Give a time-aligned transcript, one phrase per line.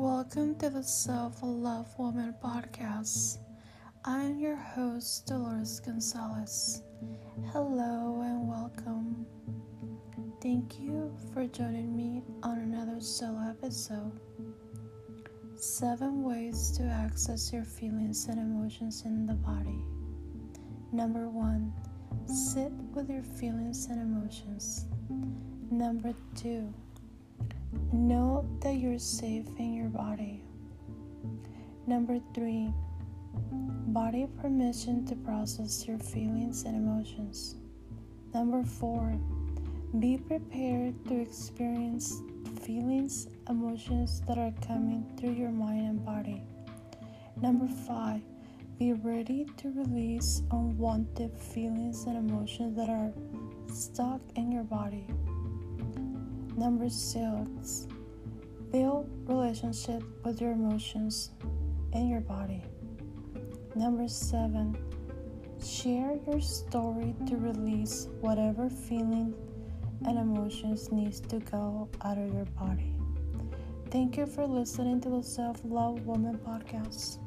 [0.00, 3.36] Welcome to the Self Love Woman podcast.
[4.02, 6.80] I am your host, Dolores Gonzalez.
[7.52, 9.26] Hello and welcome.
[10.42, 14.18] Thank you for joining me on another solo episode.
[15.56, 19.84] Seven ways to access your feelings and emotions in the body.
[20.92, 21.74] Number one,
[22.24, 24.86] sit with your feelings and emotions.
[25.70, 26.72] Number two,
[27.92, 30.42] Know that you're safe in your body.
[31.86, 32.72] Number three,
[33.42, 37.56] body permission to process your feelings and emotions.
[38.32, 39.18] Number four,
[39.98, 42.22] be prepared to experience
[42.62, 46.42] feelings, emotions that are coming through your mind and body.
[47.40, 48.20] Number five,
[48.78, 53.12] be ready to release unwanted feelings and emotions that are
[53.72, 55.06] stuck in your body.
[56.60, 57.88] Number six,
[58.70, 61.30] build relationship with your emotions
[61.94, 62.62] and your body.
[63.74, 64.76] Number seven,
[65.64, 69.32] share your story to release whatever feeling
[70.04, 72.94] and emotions needs to go out of your body.
[73.90, 77.20] Thank you for listening to the Self Love Woman podcast.